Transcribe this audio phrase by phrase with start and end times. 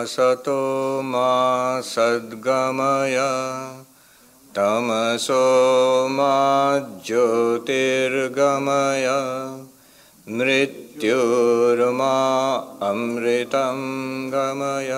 [0.00, 0.60] असतो
[1.04, 3.18] मा सद्गमय
[4.56, 5.38] तमसो
[6.16, 6.34] मा
[7.06, 9.06] ज्योतिर्गमय
[10.38, 12.16] मृत्युर्मा
[12.88, 13.80] अमृतं
[14.34, 14.92] गमय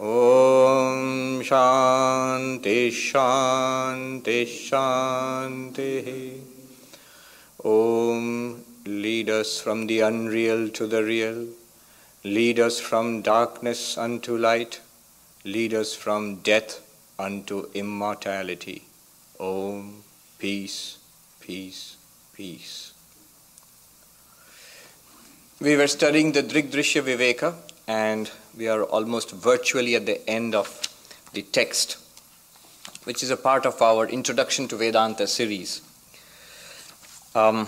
[0.00, 6.12] ॐ शान्ति शान्ति शान्तिः
[7.74, 8.30] ॐ
[8.86, 11.46] lead us from the unreal to the real
[12.23, 14.81] lead us from darkness unto light
[15.45, 16.81] lead us from death
[17.17, 18.83] unto immortality
[19.39, 20.03] om
[20.37, 20.97] peace
[21.39, 21.97] peace
[22.33, 22.93] peace
[25.61, 27.53] we were studying the Drigdrishya Viveka
[27.85, 30.87] and we are almost virtually at the end of
[31.33, 31.97] the text,
[33.03, 35.81] which is a part of our Introduction to Vedanta series.
[37.35, 37.67] Um,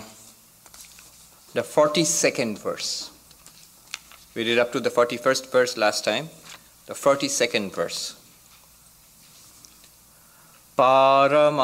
[1.52, 3.11] the 42nd verse.
[4.34, 6.30] We did up to the 41st verse last time.
[6.86, 8.16] The 42nd verse.
[10.78, 11.58] पारमार्थिकजीवस्तु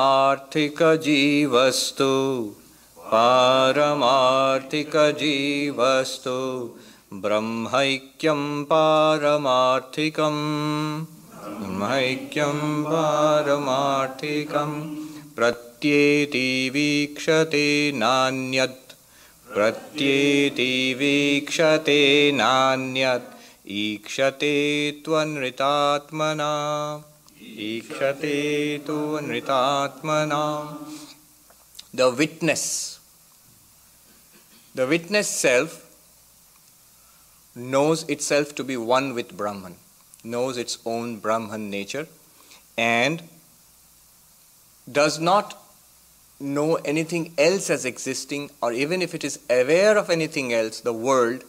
[3.12, 3.94] पारमार्थिकजीवस्तु
[7.22, 10.36] ब्रह्मैक्यं पारमार्थिकं
[11.44, 12.60] ब्रह्मैक्यं
[12.91, 14.75] पारमार्थिकं
[15.38, 17.66] प्रत्येति वीक्षते
[18.03, 18.88] नान्यत्
[19.53, 22.02] प्रत्येति वीक्षते
[22.35, 23.31] नान्यत्
[23.81, 24.55] ईक्षते
[25.05, 26.52] त्वनृतात्मना
[27.69, 28.38] ईक्षते
[28.88, 30.43] तु नृतात्मना
[31.93, 32.99] the witness.
[34.73, 35.79] The witness self
[37.55, 39.75] knows itself to be one with Brahman,
[40.23, 42.07] knows its own Brahman nature,
[42.75, 43.22] and
[44.91, 45.56] does not
[46.41, 50.93] know anything else as existing, or even if it is aware of anything else, the
[50.93, 51.44] world,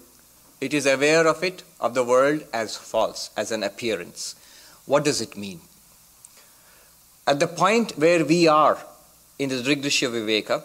[0.60, 4.36] it is aware of it, of the world as false, as an appearance.
[4.86, 5.62] What does it mean?
[7.28, 8.80] At the point where we are
[9.38, 10.64] in the Drigdrishya Viveka,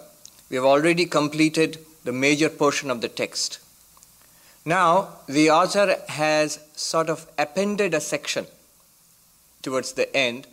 [0.49, 3.59] we have already completed the major portion of the text.
[4.65, 8.47] Now, the author has sort of appended a section
[9.63, 10.47] towards the end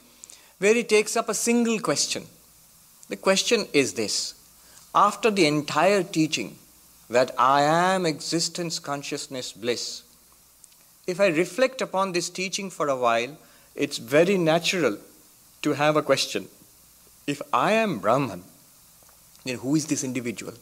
[0.59, 2.25] where he takes up a single question.
[3.11, 4.35] The question is this
[4.95, 6.55] After the entire teaching
[7.09, 10.03] that I am existence, consciousness, bliss,
[11.05, 13.35] if I reflect upon this teaching for a while,
[13.75, 14.97] it's very natural
[15.61, 16.47] to have a question
[17.27, 18.43] if I am Brahman,
[19.43, 20.53] then who is this individual?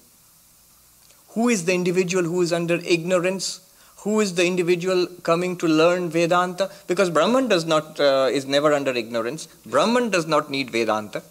[1.36, 3.62] Who is the individual who is under ignorance?
[3.98, 6.72] Who is the individual coming to learn Vedanta?
[6.88, 9.48] Because Brahman does not uh, is never under ignorance.
[9.68, 11.22] Brahman does not need Vedanta.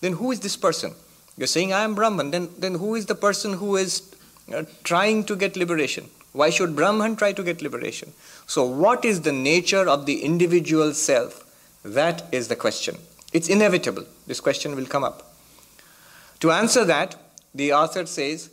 [0.00, 0.94] Then who is this person?
[1.36, 2.30] You're saying I am Brahman.
[2.30, 4.14] Then then who is the person who is
[4.54, 6.08] uh, trying to get liberation?
[6.32, 8.12] Why should Brahman try to get liberation?
[8.46, 11.46] So what is the nature of the individual self?
[11.84, 12.96] That is the question.
[13.32, 14.04] It's inevitable.
[14.26, 15.34] This question will come up.
[16.40, 17.16] To answer that,
[17.54, 18.50] the author says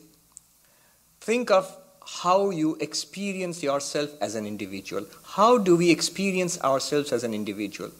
[1.22, 1.75] think of
[2.22, 5.06] how you experience yourself as an individual.
[5.24, 7.91] How do we experience ourselves as an individual?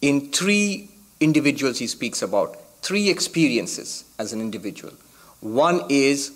[0.00, 0.89] In three
[1.20, 4.92] individuals, he speaks about three experiences as an individual.
[5.40, 6.32] One is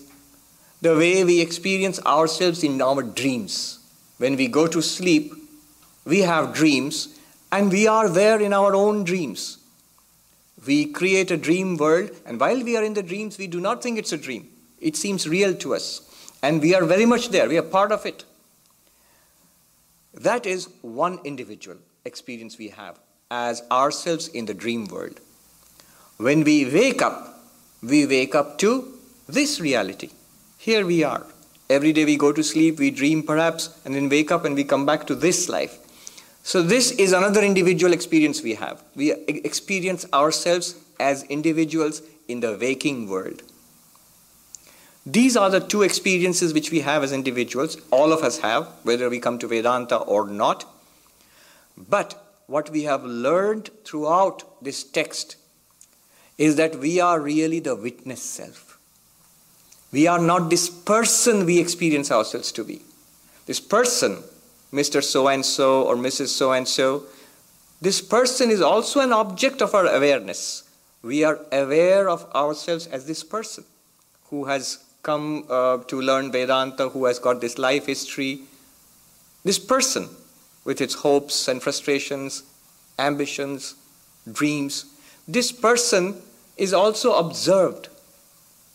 [0.81, 3.79] the way we experience ourselves in our dreams.
[4.17, 5.33] When we go to sleep,
[6.05, 7.19] we have dreams
[7.51, 9.57] and we are there in our own dreams.
[10.65, 13.83] We create a dream world, and while we are in the dreams, we do not
[13.83, 14.49] think it's a dream.
[14.79, 16.01] It seems real to us,
[16.41, 17.47] and we are very much there.
[17.47, 18.25] We are part of it.
[20.13, 22.97] That is one individual experience we have
[23.31, 25.19] as ourselves in the dream world.
[26.17, 27.43] When we wake up,
[27.81, 28.93] we wake up to
[29.27, 30.11] this reality.
[30.57, 31.25] Here we are.
[31.67, 34.63] Every day we go to sleep, we dream perhaps, and then wake up and we
[34.63, 35.79] come back to this life.
[36.43, 38.83] So, this is another individual experience we have.
[38.95, 43.41] We experience ourselves as individuals in the waking world.
[45.07, 49.09] These are the two experiences which we have as individuals, all of us have, whether
[49.09, 50.65] we come to Vedanta or not.
[51.75, 55.37] But what we have learned throughout this text
[56.37, 58.77] is that we are really the witness self.
[59.91, 62.81] We are not this person we experience ourselves to be.
[63.45, 64.23] This person
[64.75, 65.01] Mr.
[65.01, 66.27] So and so or Mrs.
[66.27, 67.03] So and so.
[67.81, 70.63] This person is also an object of our awareness.
[71.01, 73.63] We are aware of ourselves as this person
[74.29, 78.41] who has come uh, to learn Vedanta, who has got this life history.
[79.43, 80.09] This person
[80.65, 82.43] with its hopes and frustrations,
[82.99, 83.75] ambitions,
[84.29, 84.85] dreams.
[85.27, 86.21] This person
[86.57, 87.87] is also observed.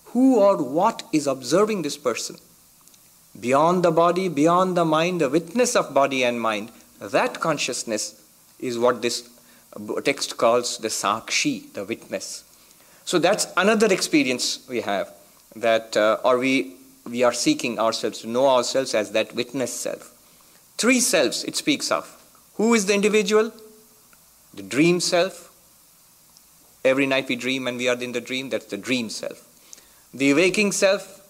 [0.06, 2.36] Who or what is observing this person?
[3.38, 6.70] beyond the body, beyond the mind, the witness of body and mind,
[7.00, 8.20] that consciousness
[8.58, 9.28] is what this
[10.04, 12.44] text calls the sakshi, the witness.
[13.04, 15.12] So that's another experience we have,
[15.56, 16.76] that uh, or we
[17.08, 20.14] we are seeking ourselves to know ourselves as that witness self.
[20.80, 22.06] Three selves it speaks of.
[22.54, 23.52] Who is the individual?
[24.54, 25.52] The dream self.
[26.82, 29.46] Every night we dream and we are in the dream, that's the dream self.
[30.14, 31.20] The waking self,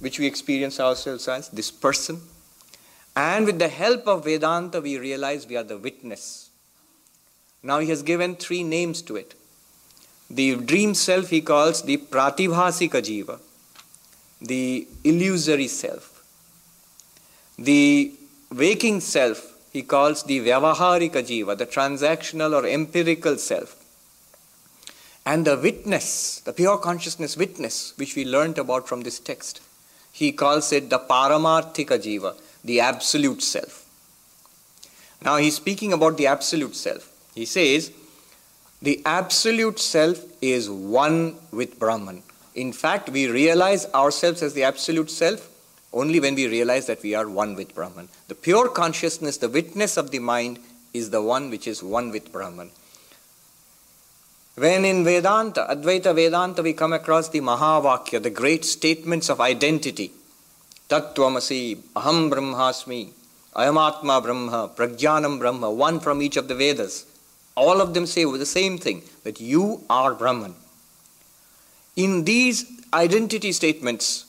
[0.00, 2.20] which we experience ourselves as, this person.
[3.14, 6.50] And with the help of Vedanta, we realize we are the witness.
[7.62, 9.36] Now he has given three names to it.
[10.28, 13.38] The dream self he calls the Pratibhasika Jiva,
[14.40, 16.24] the illusory self.
[17.56, 18.17] The
[18.50, 23.76] waking self he calls the Vyavaharika Jiva, the transactional or empirical self.
[25.26, 29.60] And the witness, the pure consciousness witness, which we learnt about from this text,
[30.10, 32.34] he calls it the Paramarthika Jiva,
[32.64, 33.84] the absolute self.
[35.22, 37.12] Now he's speaking about the absolute self.
[37.34, 37.92] He says,
[38.80, 42.22] the absolute self is one with Brahman.
[42.54, 45.48] In fact, we realize ourselves as the absolute self
[45.92, 48.08] only when we realize that we are one with Brahman.
[48.28, 50.58] The pure consciousness, the witness of the mind,
[50.92, 52.70] is the one which is one with Brahman.
[54.56, 60.10] When in Vedanta, Advaita Vedanta, we come across the Mahavakya, the great statements of identity,
[60.88, 63.10] Tattvamasi, Aham Brahmasmi,
[63.54, 67.06] Ayamatma Brahma, Prajnanam Brahma, one from each of the Vedas.
[67.56, 70.54] All of them say the same thing that you are Brahman.
[71.94, 74.24] In these identity statements,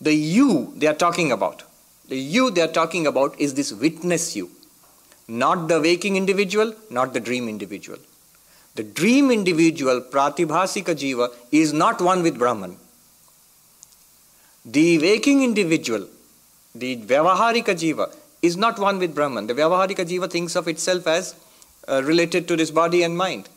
[0.00, 1.62] the you they are talking about,
[2.08, 4.50] the you they are talking about is this witness you,
[5.28, 7.98] not the waking individual, not the dream individual.
[8.76, 12.76] The dream individual, Pratibhasika Jiva, is not one with Brahman.
[14.64, 16.06] The waking individual,
[16.74, 19.48] the Vyavaharika Jiva, is not one with Brahman.
[19.48, 21.34] The Vyavaharika Jiva thinks of itself as
[21.88, 23.48] uh, related to this body and mind.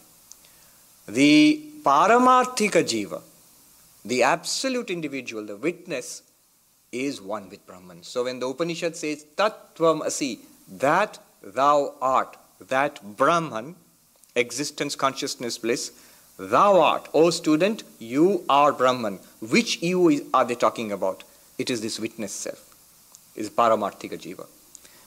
[1.07, 3.21] The Paramarthika Jiva,
[4.03, 6.21] the absolute individual, the witness,
[6.93, 8.03] is one with Brahman.
[8.03, 10.39] So when the Upanishad says Tattvam Asi,
[10.71, 12.37] that thou art,
[12.69, 13.75] that Brahman,
[14.35, 15.91] existence, consciousness, bliss,
[16.37, 19.19] thou art, O student, you are Brahman.
[19.41, 21.23] Which you are they talking about?
[21.57, 22.75] It is this witness self,
[23.35, 24.47] is Paramarthika Jiva.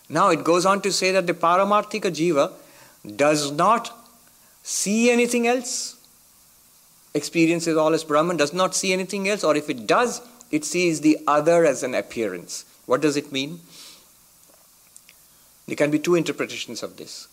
[0.08, 2.52] Now it goes on to say that the Paramarthika Jiva
[3.16, 3.96] does not
[4.62, 5.96] see anything else,
[7.14, 10.20] experiences all as Brahman, does not see anything else, or if it does,
[10.50, 12.64] it sees the other as an appearance.
[12.86, 13.60] What does it mean?
[15.66, 17.28] There can be two interpretations of this.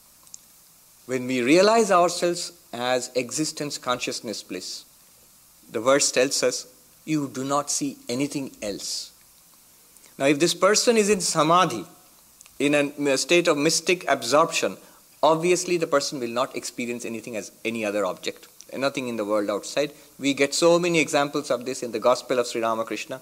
[1.06, 4.86] When we realize ourselves as existence, consciousness, bliss,
[5.71, 6.68] the verse tells us,
[7.06, 9.12] you do not see anything else.
[10.18, 11.86] Now, if this person is in samadhi,
[12.60, 14.77] in a state of mystic absorption,
[15.21, 19.49] obviously the person will not experience anything as any other object nothing in the world
[19.49, 19.91] outside.
[20.19, 23.21] We get so many examples of this in the Gospel of Sri Ramakrishna.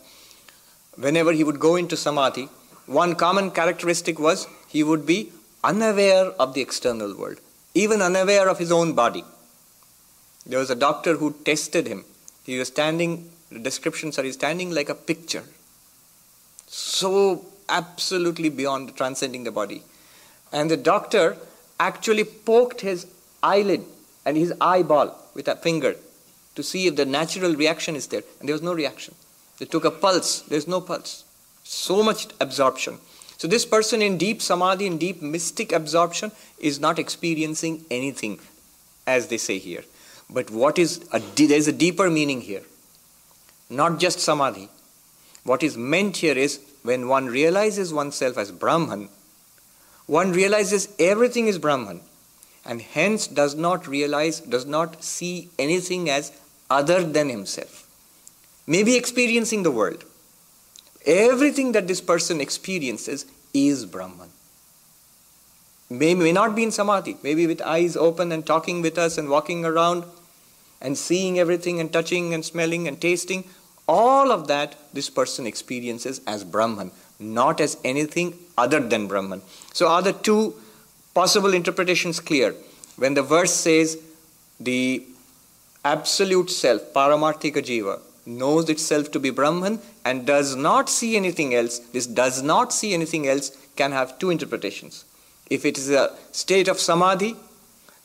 [0.96, 2.50] Whenever he would go into samadhi,
[2.86, 5.32] one common characteristic was he would be
[5.64, 7.40] unaware of the external world,
[7.74, 9.24] even unaware of his own body.
[10.46, 12.04] There was a doctor who tested him.
[12.44, 15.44] He was standing, the descriptions are he's standing like a picture,
[16.68, 19.84] so absolutely beyond transcending the body.
[20.52, 21.38] And the doctor
[21.80, 23.08] actually poked his
[23.42, 23.86] eyelid
[24.26, 25.96] and his eyeball with a finger
[26.56, 28.24] to see if the natural reaction is there.
[28.40, 29.16] And there was no reaction.
[29.60, 31.24] They took a pulse, there's no pulse.
[31.64, 32.98] So much absorption.
[33.38, 38.40] So this person in deep samadhi, in deep mystic absorption, is not experiencing anything,
[39.08, 39.84] as they say here.
[40.30, 42.64] But what is a, there's a deeper meaning here.
[43.70, 44.70] Not just samadhi.
[45.44, 49.10] What is meant here is when one realizes oneself as Brahman,
[50.06, 52.02] one realizes everything is Brahman
[52.66, 56.32] and hence does not realize, does not see anything as
[56.70, 57.88] other than himself.
[58.68, 60.04] Maybe experiencing the world.
[61.06, 64.30] Everything that this person experiences is Brahman.
[65.90, 69.28] May, may not be in samadhi, maybe with eyes open and talking with us and
[69.30, 70.06] walking around
[70.80, 73.44] and seeing everything and touching and smelling and tasting.
[73.88, 79.42] All of that this person experiences as Brahman, not as anything other than Brahman.
[79.74, 80.56] So, are the two
[81.14, 82.56] possible interpretations clear.
[82.98, 83.98] When the verse says
[84.60, 85.04] the
[85.84, 91.80] absolute self, Paramarthika Jiva, knows itself to be Brahman and does not see anything else,
[91.80, 95.06] this does not see anything else can have two interpretations.
[95.50, 97.36] If it is a state of samadhi,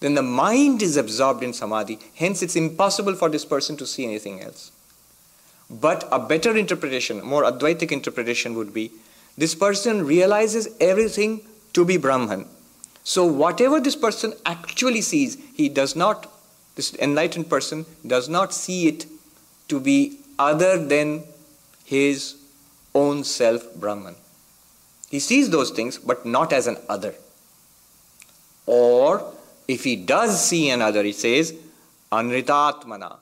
[0.00, 4.04] then the mind is absorbed in samadhi, hence it's impossible for this person to see
[4.04, 4.72] anything else.
[5.68, 8.92] But a better interpretation, more Advaitic interpretation would be
[9.36, 12.46] this person realizes everything to be Brahman.
[13.08, 16.28] So, whatever this person actually sees, he does not,
[16.74, 19.06] this enlightened person does not see it
[19.68, 21.22] to be other than
[21.84, 22.34] his
[22.96, 24.16] own self, Brahman.
[25.08, 27.14] He sees those things, but not as an other.
[28.66, 29.32] Or,
[29.68, 31.54] if he does see another, he says,
[32.10, 33.18] Anritatmana.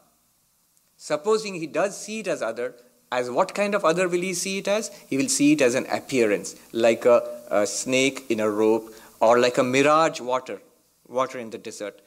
[0.97, 2.75] Supposing he does see it as other,
[3.13, 4.89] as what kind of other will he see it as?
[5.11, 8.91] He will see it as an appearance, like a, a snake in a rope,
[9.21, 10.61] or like a mirage water,
[11.09, 12.01] water in the desert.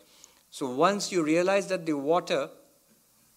[0.50, 2.50] So once you realize that the water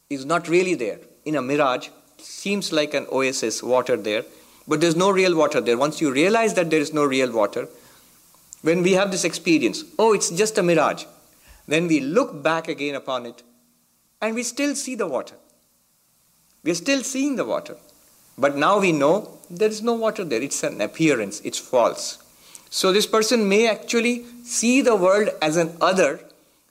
[0.09, 4.25] is not really there, in a mirage, seems like an oasis, water there,
[4.67, 5.77] but there's no real water there.
[5.77, 7.69] Once you realize that there is no real water,
[8.63, 11.05] when we have this experience, oh, it's just a mirage,
[11.67, 13.43] then we look back again upon it
[14.21, 15.35] and we still see the water.
[16.63, 17.77] We're still seeing the water.
[18.37, 20.43] But now we know there is no water there.
[20.43, 22.19] It's an appearance, it's false.
[22.71, 26.21] So this person may actually see the world as an other,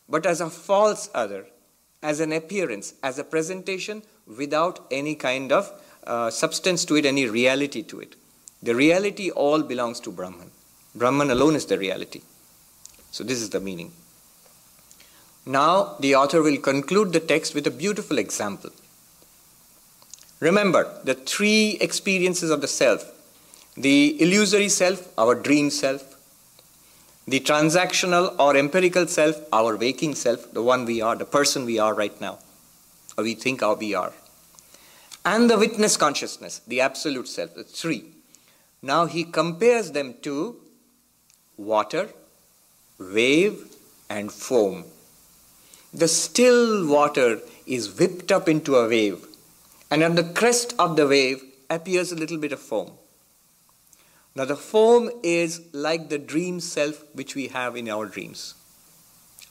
[0.07, 1.45] but as a false other,
[2.01, 5.71] as an appearance, as a presentation without any kind of
[6.07, 8.15] uh, substance to it, any reality to it.
[8.63, 10.51] The reality all belongs to Brahman.
[10.95, 12.21] Brahman alone is the reality.
[13.11, 13.91] So, this is the meaning.
[15.45, 18.71] Now, the author will conclude the text with a beautiful example.
[20.39, 23.11] Remember the three experiences of the self
[23.79, 26.03] the illusory self, our dream self,
[27.25, 31.79] the transactional or empirical self, our waking self, the one we are, the person we
[31.79, 32.39] are right now,
[33.17, 34.11] or we think our we are,
[35.23, 38.03] and the witness consciousness, the absolute self, the three.
[38.81, 40.57] Now he compares them to
[41.55, 42.09] water,
[42.99, 43.75] wave,
[44.09, 44.85] and foam.
[45.93, 49.25] The still water is whipped up into a wave,
[49.89, 52.91] and on the crest of the wave appears a little bit of foam.
[54.35, 58.55] Now, the form is like the dream self which we have in our dreams.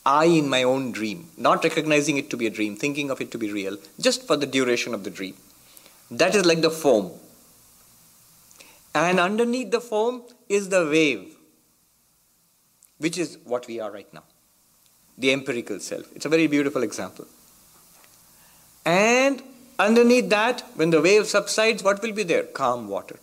[0.06, 3.30] I in my own dream, not recognizing it to be a dream, thinking of it
[3.32, 5.34] to be real, just for the duration of the dream.
[6.10, 7.12] That is like the foam.
[8.94, 11.36] And underneath the foam is the wave,
[12.96, 14.24] which is what we are right now
[15.18, 16.06] the empirical self.
[16.14, 17.26] It's a very beautiful example.
[18.84, 19.42] And
[19.78, 22.44] underneath that, when the wave subsides, what will be there?
[22.44, 23.18] Calm water.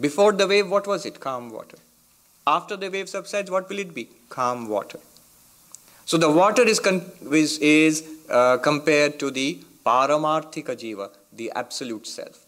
[0.00, 1.20] Before the wave, what was it?
[1.20, 1.78] Calm water.
[2.46, 4.08] After the wave subsides, what will it be?
[4.28, 5.00] Calm water.
[6.04, 12.46] So the water is, is, is uh, compared to the Paramarthika Jiva, the absolute self.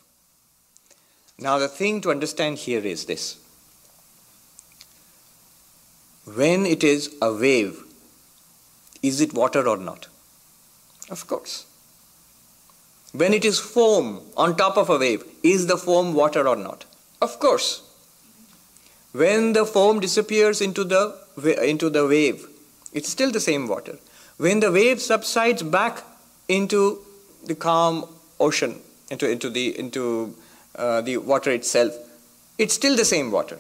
[1.39, 3.39] Now, the thing to understand here is this
[6.25, 7.83] when it is a wave,
[9.03, 10.07] is it water or not?
[11.11, 11.67] Of course.
[13.13, 16.85] When it is foam on top of a wave, is the foam water or not?
[17.21, 17.83] Of course.
[19.13, 21.17] When the foam disappears into the,
[21.63, 22.47] into the wave,
[22.93, 23.99] it's still the same water.
[24.37, 26.03] When the wave subsides back
[26.49, 27.05] into
[27.45, 28.07] the calm
[28.39, 30.35] ocean, into, into, the, into
[30.77, 31.93] uh, the water itself,
[32.57, 33.59] it's still the same water.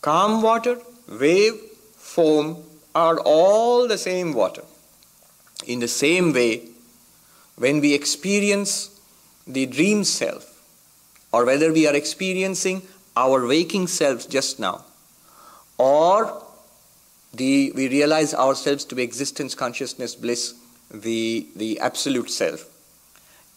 [0.00, 0.78] Calm water,
[1.08, 1.54] wave,
[1.96, 2.62] foam
[2.94, 4.62] are all the same water.
[5.66, 6.68] In the same way,
[7.56, 9.00] when we experience
[9.46, 10.53] the dream self,
[11.34, 12.80] or whether we are experiencing
[13.16, 14.84] our waking selves just now,
[15.78, 16.40] or
[17.32, 20.54] the, we realize ourselves to be existence, consciousness, bliss,
[20.92, 22.66] the, the absolute self.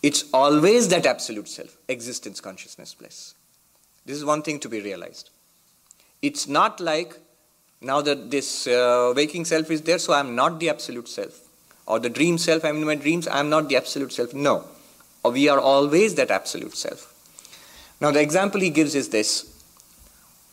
[0.02, 3.36] It's always that absolute self, existence, consciousness, bliss.
[4.08, 5.30] This is one thing to be realized.
[6.24, 7.20] It's not like
[7.80, 11.42] now that this uh, waking self is there, so I'm not the absolute self.
[11.86, 14.34] Or the dream self, I'm in my dreams, I'm not the absolute self.
[14.34, 14.66] No.
[15.24, 17.14] Or we are always that absolute self.
[18.00, 19.64] Now, the example he gives is this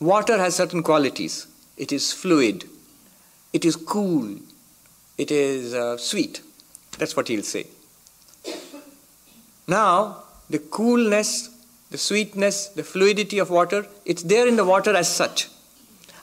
[0.00, 1.46] water has certain qualities.
[1.76, 2.64] It is fluid,
[3.52, 4.38] it is cool,
[5.18, 6.40] it is uh, sweet.
[6.98, 7.66] That's what he'll say.
[9.66, 11.50] Now, the coolness,
[11.90, 15.48] the sweetness, the fluidity of water, it's there in the water as such.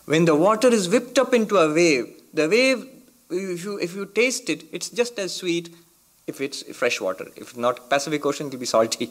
[0.05, 2.87] When the water is whipped up into a wave, the wave,
[3.29, 5.73] if you, if you taste it, it's just as sweet
[6.27, 7.27] if it's fresh water.
[7.35, 9.09] If not Pacific Ocean, will be salty.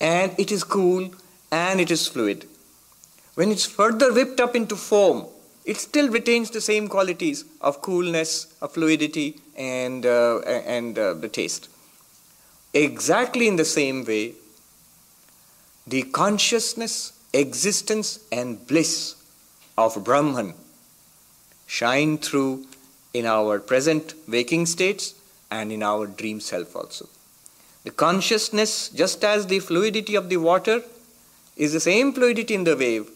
[0.00, 1.10] And it is cool
[1.50, 2.46] and it is fluid.
[3.34, 5.26] When it's further whipped up into foam,
[5.64, 11.28] it still retains the same qualities of coolness, of fluidity, and, uh, and uh, the
[11.28, 11.68] taste.
[12.72, 14.34] Exactly in the same way,
[15.86, 19.16] the consciousness, existence, and bliss
[19.76, 20.54] of Brahman
[21.66, 22.66] shine through
[23.12, 25.14] in our present waking states
[25.50, 27.08] and in our dream self also.
[27.86, 30.82] The consciousness, just as the fluidity of the water
[31.56, 33.08] is the same fluidity in the wave,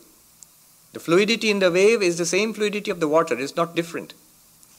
[0.92, 4.14] the fluidity in the wave is the same fluidity of the water, it's not different.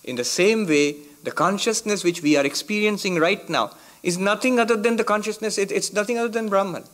[0.05, 0.95] In the same way,
[1.25, 3.71] the consciousness which we are experiencing right now
[4.01, 6.85] is nothing other than the consciousness, it, it's nothing other than Brahman.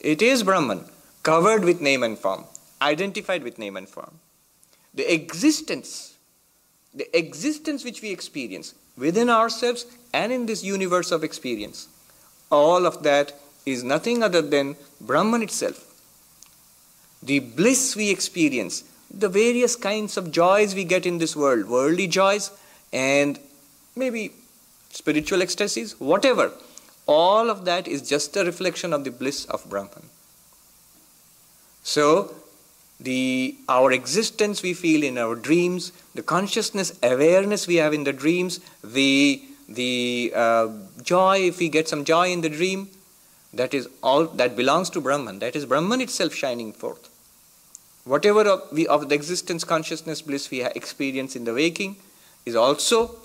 [0.00, 0.86] It is Brahman,
[1.22, 2.46] covered with name and form,
[2.80, 4.18] identified with name and form.
[4.94, 6.16] The existence,
[6.94, 9.84] the existence which we experience within ourselves
[10.14, 11.88] and in this universe of experience,
[12.50, 13.32] all of that
[13.64, 15.82] is nothing other than Brahman itself.
[17.22, 22.06] The bliss we experience, the various kinds of joys we get in this world, worldly
[22.06, 22.50] joys
[22.92, 23.38] and
[23.96, 24.32] maybe
[24.90, 26.52] spiritual ecstasies, whatever,
[27.06, 30.10] all of that is just a reflection of the bliss of Brahman.
[31.82, 32.34] So,
[32.98, 38.12] the our existence we feel in our dreams, the consciousness awareness we have in the
[38.12, 40.67] dreams, the the uh,
[41.01, 42.89] joy if we get some joy in the dream,
[43.53, 45.39] that is all that belongs to Brahman.
[45.39, 47.09] That is Brahman itself shining forth.
[48.03, 51.97] Whatever of, we, of the existence consciousness bliss we experience in the waking
[52.45, 53.15] is also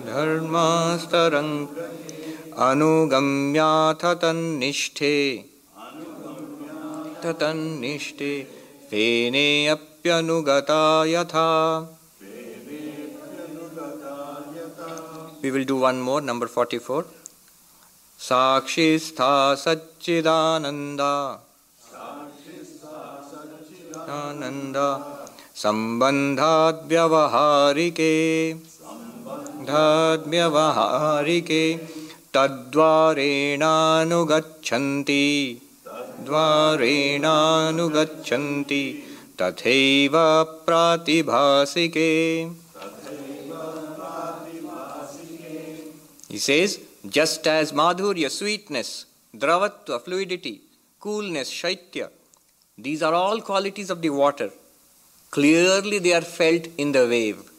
[0.00, 1.68] धर्मास्तरङ्ग
[2.58, 5.44] अनुगम्याथ तन्निष्ठे।
[7.26, 8.46] तन्निष्ठे।
[8.90, 11.96] फेनेऽप्यनुगता यथा।
[15.44, 17.02] We will do one more, number 44.
[18.18, 21.46] साक्षिस्था Sachchidananda.
[24.18, 24.76] आनन्द
[25.62, 28.12] सम्बन्धाद्व्यवहारिके
[29.70, 31.64] धाद्व्यवहारिके
[32.34, 35.24] तद्वारेणानुगच्छन्ति
[36.28, 37.22] द्वारेणानुगच्छन्ति
[39.42, 40.16] तथैव
[40.66, 42.10] प्रातिभासिके
[46.30, 50.60] He says, just as madhurya, sweetness, dravatva, fluidity,
[51.00, 52.08] coolness, shaitya,
[52.78, 54.50] these are all qualities of the water.
[55.30, 57.50] Clearly they are felt in the wave.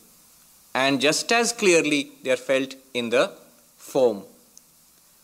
[0.74, 3.32] And just as clearly they are felt in the
[3.78, 4.24] foam.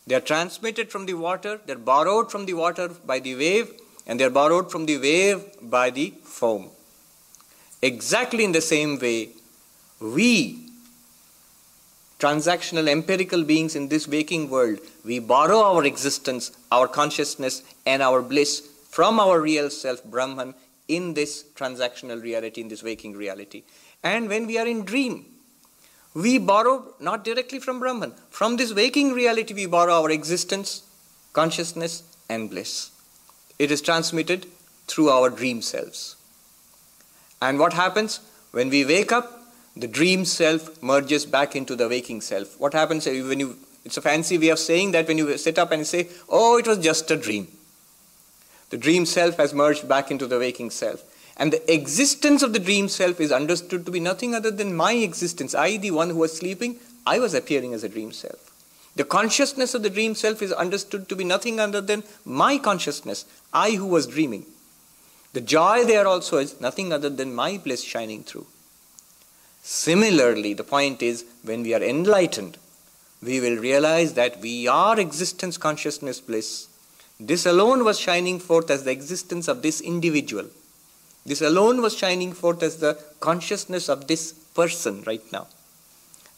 [0.05, 3.73] They are transmitted from the water, they are borrowed from the water by the wave,
[4.05, 6.69] and they are borrowed from the wave by the foam.
[7.81, 9.29] Exactly in the same way,
[9.99, 10.67] we
[12.19, 18.21] transactional empirical beings in this waking world, we borrow our existence, our consciousness, and our
[18.21, 20.53] bliss from our real self, Brahman,
[20.87, 23.63] in this transactional reality, in this waking reality.
[24.03, 25.25] And when we are in dream,
[26.13, 28.13] we borrow not directly from Brahman.
[28.29, 30.83] From this waking reality, we borrow our existence,
[31.33, 32.91] consciousness, and bliss.
[33.59, 34.47] It is transmitted
[34.87, 36.15] through our dream selves.
[37.41, 38.19] And what happens?
[38.51, 39.37] When we wake up,
[39.75, 42.59] the dream self merges back into the waking self.
[42.59, 45.71] What happens when you, it's a fancy way of saying that when you sit up
[45.71, 47.47] and say, oh, it was just a dream.
[48.69, 51.03] The dream self has merged back into the waking self.
[51.37, 54.93] And the existence of the dream self is understood to be nothing other than my
[54.93, 55.53] existence.
[55.53, 58.51] I, the one who was sleeping, I was appearing as a dream self.
[58.95, 63.25] The consciousness of the dream self is understood to be nothing other than my consciousness,
[63.53, 64.47] I who was dreaming.
[65.33, 68.47] The joy there also is nothing other than my bliss shining through.
[69.61, 72.57] Similarly, the point is when we are enlightened,
[73.21, 76.67] we will realize that we are existence consciousness bliss.
[77.19, 80.45] This alone was shining forth as the existence of this individual.
[81.25, 85.47] This alone was shining forth as the consciousness of this person right now.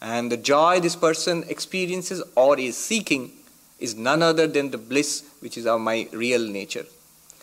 [0.02, 3.32] And the joy this person experiences or is seeking
[3.80, 6.86] is none other than the bliss which is of my real nature.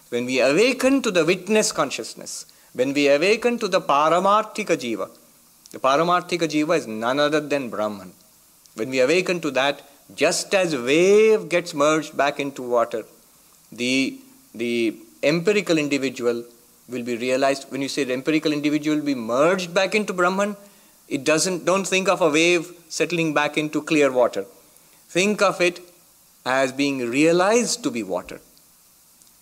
[0.09, 5.11] When we awaken to the witness consciousness, when we awaken to the paramarthika jiva,
[5.77, 8.12] the Paramarthika Jiva is none other than Brahman.
[8.77, 9.83] When we awaken to that,
[10.14, 13.05] just as wave gets merged back into water,
[13.77, 14.19] the,
[14.55, 16.45] the empirical individual
[16.89, 17.71] will be realized.
[17.71, 20.57] When you say the empirical individual will be merged back into Brahman,
[21.09, 24.45] it doesn't, don't think of a wave settling back into clear water.
[25.09, 25.81] Think of it
[26.45, 28.41] as being realized to be water.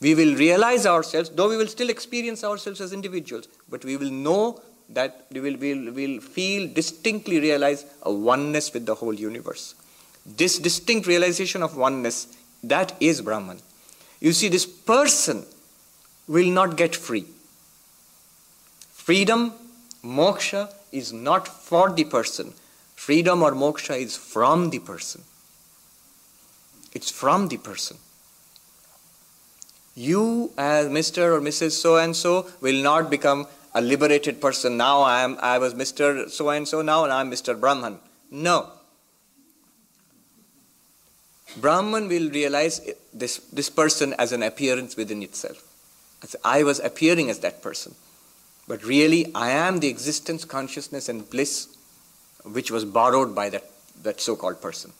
[0.01, 4.11] We will realize ourselves, though we will still experience ourselves as individuals, but we will
[4.11, 9.75] know that we will, will, will feel distinctly realize a oneness with the whole universe.
[10.27, 13.61] This distinct realization of oneness, that is Brahman.
[14.24, 15.44] You see, this person
[16.26, 17.26] will not get free.
[18.90, 19.52] Freedom,
[20.02, 22.54] moksha, is not for the person.
[22.94, 25.24] Freedom or moksha is from the person.
[26.94, 27.98] It's from the person.
[29.94, 31.34] You, as Mr.
[31.34, 31.72] or Mrs.
[31.72, 34.78] So and so, will not become a liberated person.
[34.78, 36.30] Now I am I was Mr.
[36.30, 37.60] So and so now and I'm Mr.
[37.60, 37.98] Brahman.
[38.30, 38.70] No.
[41.58, 42.82] Brahman will realize
[43.13, 45.63] this, this person as an appearance within itself.
[46.21, 47.95] As I was appearing as that person.
[48.67, 51.75] But really, I am the existence, consciousness, and bliss
[52.43, 53.69] which was borrowed by that,
[54.04, 54.93] that so called person.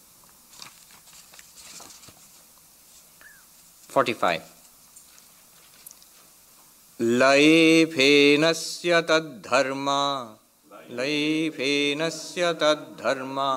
[3.90, 4.44] 45.
[7.02, 10.02] लये फेनस्य तद्धर्मा
[10.92, 13.52] लये फेनस्य तद्धर्मा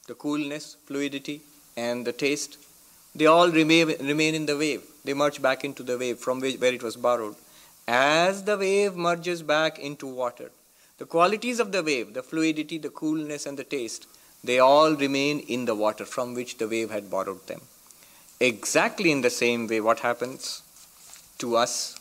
[0.06, 1.42] the coolness, fluidity,
[1.76, 2.58] and the taste,
[3.14, 4.82] they all remain, remain in the wave.
[5.04, 7.36] They merge back into the wave from where it was borrowed.
[7.88, 10.50] As the wave merges back into water,
[10.98, 14.06] the qualities of the wave, the fluidity, the coolness, and the taste,
[14.42, 17.60] they all remain in the water from which the wave had borrowed them.
[18.40, 20.62] Exactly in the same way, what happens
[21.38, 21.98] to us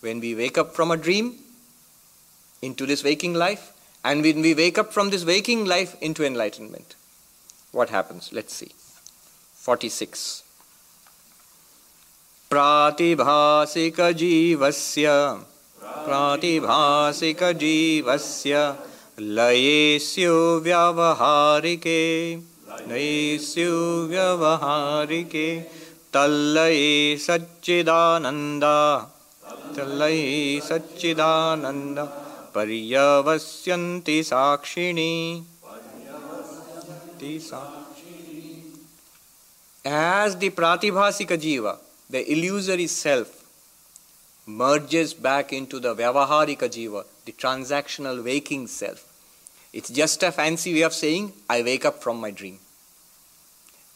[0.00, 1.38] when we wake up from a dream
[2.62, 3.72] into this waking life,
[4.04, 6.94] and when we wake up from this waking life into enlightenment.
[7.72, 8.30] What happens?
[8.32, 8.72] Let's see.
[9.54, 10.42] 46.
[12.50, 13.86] प्रातिभासिकजीवस्य
[16.06, 16.62] प्रातिभासिकजीवस्य
[19.38, 22.00] लयेस्यु व्यवहारिके
[22.92, 23.74] लयेस्यु
[24.12, 25.48] व्यवहारिके
[26.14, 26.88] तल्लये
[27.26, 28.78] Sachchidananda
[29.76, 30.24] तल्लये
[30.68, 31.98] Sachchidanand
[32.54, 35.12] पर्यवस्यन्ति साक्षिणी
[39.84, 41.78] As the Pratibhasika Jiva,
[42.10, 43.38] the illusory self,
[44.46, 49.04] merges back into the Vyavaharika Jiva, the transactional waking self.
[49.72, 52.58] It's just a fancy way of saying, I wake up from my dream.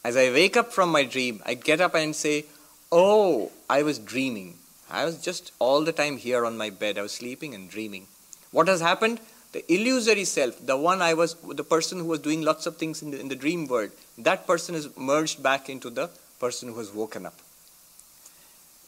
[0.05, 2.45] As I wake up from my dream, I get up and say,
[2.91, 4.59] Oh, I was dreaming.
[4.91, 6.99] I was just all the time here on my bed.
[6.99, 8.07] I was sleeping and dreaming.
[8.51, 9.21] What has happened?
[9.53, 13.03] The illusory self, the one I was, the person who was doing lots of things
[13.03, 16.09] in the, in the dream world, that person is merged back into the
[16.41, 17.35] person who has woken up.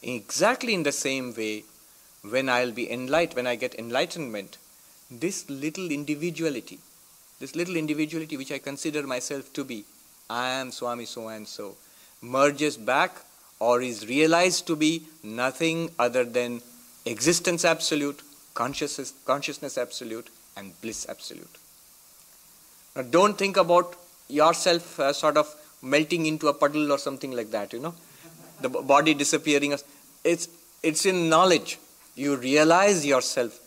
[0.01, 1.63] Exactly in the same way,
[2.29, 4.57] when I'll be enlightened, when I get enlightenment,
[5.11, 6.79] this little individuality,
[7.39, 9.85] this little individuality which I consider myself to be,
[10.29, 11.75] I am Swami so and so,
[12.21, 13.17] merges back
[13.59, 16.61] or is realized to be nothing other than
[17.05, 18.21] existence absolute,
[18.55, 21.57] consciousness, consciousness absolute, and bliss absolute.
[22.95, 23.95] Now, don't think about
[24.27, 27.93] yourself uh, sort of melting into a puddle or something like that, you know,
[28.61, 29.77] the body disappearing.
[30.23, 30.49] It's,
[30.81, 31.77] it's in knowledge.
[32.15, 33.59] You realize yourself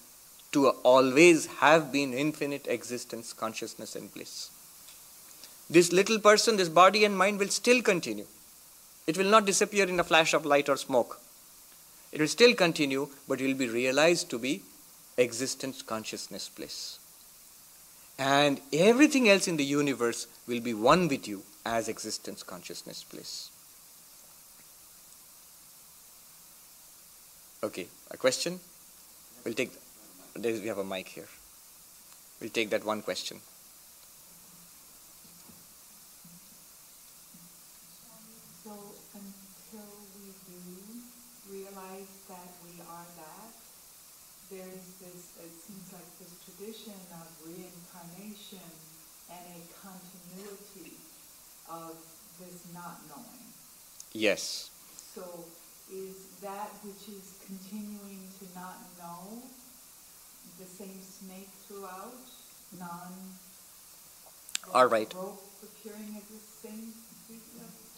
[0.52, 4.50] to always have been infinite existence, consciousness, and bliss.
[5.68, 8.24] This little person, this body and mind will still continue.
[9.06, 11.20] It will not disappear in a flash of light or smoke.
[12.10, 14.62] It will still continue, but it will be realized to be
[15.18, 16.98] existence, consciousness, bliss.
[18.18, 23.50] And everything else in the universe will be one with you as existence, consciousness, bliss.
[27.62, 28.60] Okay, a question?
[29.44, 29.72] We'll take,
[30.36, 31.28] we have a mic here.
[32.40, 33.40] We'll take that one question.
[38.64, 38.70] So
[39.14, 40.58] until we do
[41.50, 43.50] realize that we are that,
[44.50, 48.66] there's this, it seems like this tradition of reincarnation
[49.30, 50.96] and a continuity
[51.70, 51.96] of
[52.40, 53.46] this not knowing.
[54.12, 54.70] Yes.
[55.14, 55.44] So
[55.92, 59.42] is that which is continuing to not know
[60.58, 62.14] the same snake throughout?
[62.78, 63.12] Non
[64.74, 65.10] All right.
[65.10, 66.92] appearing as the same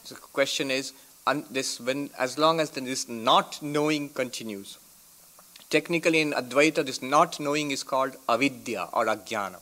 [0.05, 0.93] So the question is,
[1.51, 4.79] this when as long as this not knowing continues.
[5.71, 9.61] Technically in Advaita, this not knowing is called avidya or ajnana.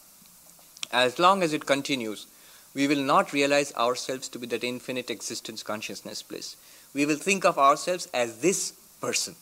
[0.91, 2.27] As long as it continues,
[2.75, 6.57] we will not realize ourselves to be that infinite existence, consciousness, bliss.
[6.95, 9.37] We will think of ourselves as this person.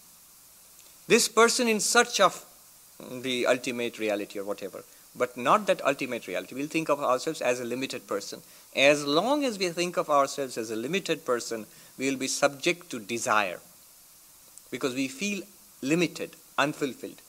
[1.07, 2.45] This person in search of
[2.99, 4.83] the ultimate reality or whatever.
[5.19, 6.55] but not that ultimate reality.
[6.55, 8.43] We'll think of ourselves as a limited person.
[8.75, 11.67] As long as we think of ourselves as a limited person,
[11.99, 13.61] we will be subject to desire
[14.71, 15.43] because we feel
[15.81, 17.21] limited, unfulfilled.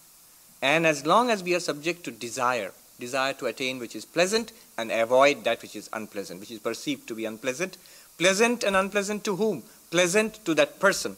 [0.62, 4.52] And as long as we are subject to desire, desire to attain which is pleasant
[4.78, 7.78] and avoid that which is unpleasant, which is perceived to be unpleasant,
[8.18, 9.64] pleasant and unpleasant to whom?
[9.92, 11.16] Pleasant to that person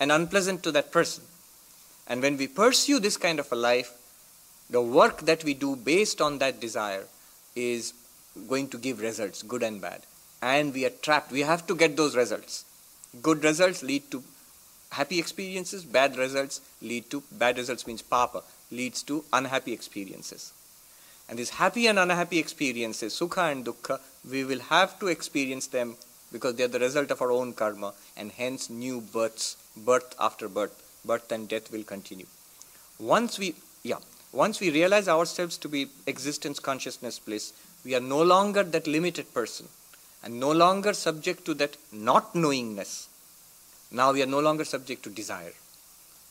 [0.00, 1.24] and unpleasant to that person.
[2.06, 3.92] And when we pursue this kind of a life,
[4.70, 7.04] the work that we do based on that desire
[7.54, 7.92] is
[8.48, 10.02] going to give results, good and bad.
[10.40, 11.32] And we are trapped.
[11.32, 12.64] We have to get those results.
[13.22, 14.22] Good results lead to
[14.90, 20.52] happy experiences, bad results lead to, bad results means papa, leads to unhappy experiences.
[21.28, 25.96] And these happy and unhappy experiences, sukha and dukkha, we will have to experience them
[26.32, 30.48] because they are the result of our own karma, and hence new births, birth after
[30.48, 32.26] birth, birth and death will continue.
[32.98, 33.96] Once we, yeah,
[34.32, 37.52] once we realize ourselves to be existence consciousness bliss,
[37.84, 39.68] we are no longer that limited person
[40.22, 43.08] and no longer subject to that not knowingness.
[43.90, 45.52] Now we are no longer subject to desire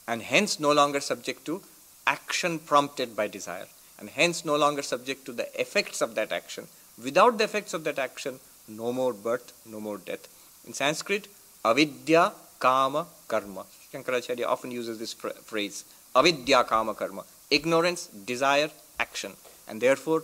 [0.07, 1.61] and hence no longer subject to
[2.05, 3.67] action prompted by desire
[3.99, 6.67] and hence no longer subject to the effects of that action.
[7.03, 10.27] Without the effects of that action, no more birth, no more death.
[10.65, 11.27] In Sanskrit,
[11.63, 13.65] avidya kama karma.
[13.91, 17.23] Shankaracharya often uses this phrase, avidya kama karma.
[17.49, 19.33] Ignorance, desire, action,
[19.67, 20.23] and therefore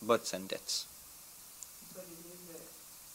[0.00, 0.86] births and deaths.
[1.94, 2.60] But it is a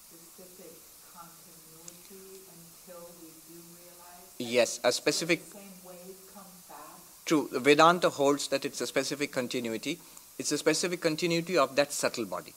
[0.09, 0.73] specific
[1.13, 4.28] continuity until we do realize.
[4.39, 5.43] Yes, a specific.
[5.43, 6.77] The same wave comes back.
[7.25, 7.49] True.
[7.51, 9.99] Vedanta holds that it's a specific continuity.
[10.37, 12.53] It's a specific continuity of that subtle body.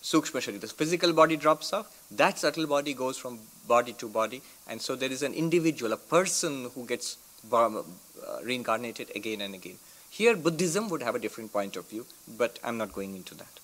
[0.00, 0.60] Sukshma Sharira.
[0.60, 4.94] The physical body drops off, that subtle body goes from body to body, and so
[4.94, 7.18] there is an individual, a person who gets
[7.52, 7.82] uh,
[8.44, 9.78] reincarnated again and again.
[10.10, 12.06] Here, Buddhism would have a different point of view,
[12.38, 13.58] but I'm not going into that.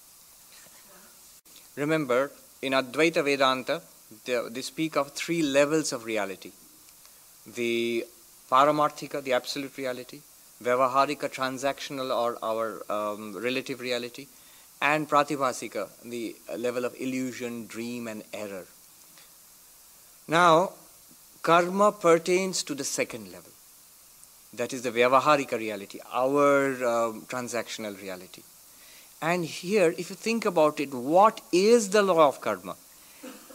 [1.76, 3.80] Remember, in Advaita Vedanta,
[4.24, 6.50] they, they speak of three levels of reality
[7.46, 8.06] the
[8.50, 10.20] Paramarthika, the absolute reality,
[10.62, 14.26] Vyavaharika, transactional or our um, relative reality,
[14.80, 18.66] and pratibhasika, the level of illusion, dream, and error.
[20.28, 20.72] Now,
[21.42, 23.50] karma pertains to the second level.
[24.54, 28.42] That is the vyavaharika reality, our um, transactional reality.
[29.20, 32.76] And here, if you think about it, what is the law of karma?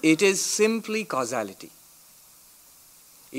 [0.01, 1.71] It is simply causality.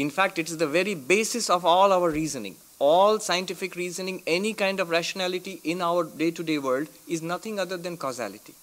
[0.05, 4.55] In fact, it is the very basis of all our reasoning all scientific reasoning, any
[4.55, 8.55] kind of rationality in our day to day world is nothing other than causality.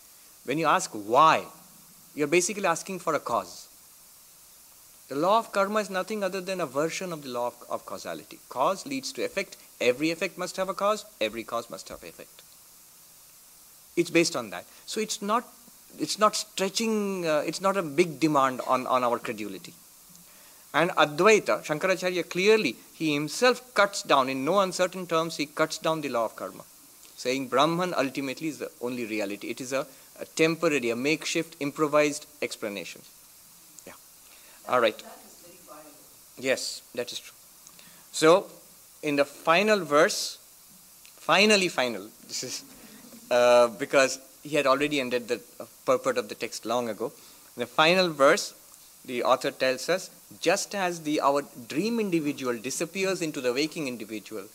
[0.46, 1.46] When you ask why,
[2.14, 3.68] you're basically asking for a cause.
[5.10, 7.86] The law of karma is nothing other than a version of the law of, of
[7.86, 8.40] causality.
[8.50, 9.58] Cause leads to effect.
[9.82, 12.42] Every effect must have a cause, every cause must have effect.
[13.98, 14.66] It's based on that.
[14.86, 15.46] So it's not,
[16.00, 19.74] it's not stretching, uh, it's not a big demand on, on our credulity.
[20.76, 26.02] And Advaita, Shankaracharya clearly, he himself cuts down, in no uncertain terms, he cuts down
[26.02, 26.64] the law of karma,
[27.16, 29.48] saying Brahman ultimately is the only reality.
[29.48, 29.88] It is a,
[30.20, 33.02] a temporary, a makeshift, improvised explanation.
[33.88, 33.94] Yeah.
[34.68, 35.02] All right.
[36.38, 37.34] Yes, that is true.
[38.12, 38.48] So,
[39.02, 40.40] in the final verse,
[41.16, 42.64] finally, final, this is
[43.32, 47.14] uh, because he had already ended the uh, purport of the text long ago.
[47.56, 48.54] In the final verse,
[49.06, 50.10] the author tells us
[50.42, 54.46] just as the our dream individual disappears into the waking individual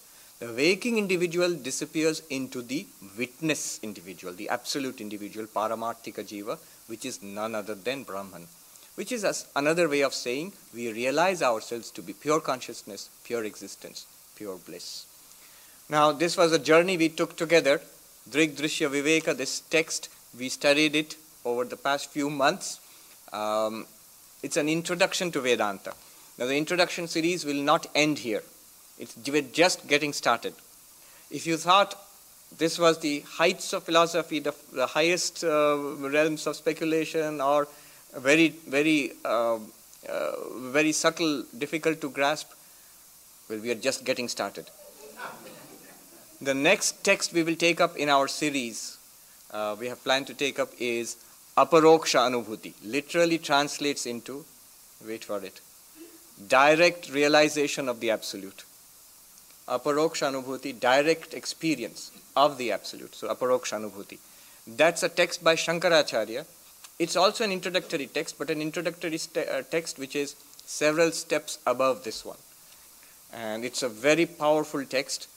[0.41, 2.87] the waking individual disappears into the
[3.19, 8.47] witness individual the absolute individual paramarthika jiva which is none other than brahman.
[8.97, 14.07] Which is another way of saying we realize ourselves to be pure consciousness pure existence
[14.37, 15.07] pure bliss.
[15.89, 17.81] Now this was a journey we took together
[18.31, 20.09] drig drishya viveka this text
[20.39, 22.81] we studied it over the past few months.
[23.33, 23.87] Um,
[24.43, 25.93] it's an introduction to Vedanta.
[26.39, 28.43] Now, the introduction series will not end here.
[28.99, 30.55] It's, we're just getting started.
[31.31, 31.95] If you thought
[32.57, 37.69] this was the heights of philosophy, the, the highest uh, realms of speculation, or
[38.17, 39.59] very, very, uh, uh,
[40.57, 42.51] very subtle, difficult to grasp,
[43.49, 44.71] well, we are just getting started.
[46.41, 48.99] the next text we will take up in our series,
[49.51, 51.17] uh, we have planned to take up is
[51.57, 54.45] aparoksha anubhuti literally translates into,
[55.07, 55.61] wait for it,
[56.49, 58.65] direct realization of the absolute.
[59.69, 63.15] Aparoksha anubhuti, direct experience of the absolute.
[63.15, 64.19] So aparoksha anubhuti.
[64.67, 66.45] That's a text by Shankaracharya.
[66.99, 70.35] It's also an introductory text, but an introductory uh, text which is
[70.67, 72.37] several steps above this one.
[73.33, 75.29] And it's a very powerful text